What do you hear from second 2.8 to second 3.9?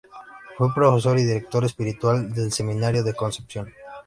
de Concepción.